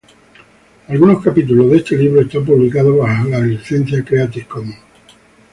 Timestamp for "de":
1.69-1.77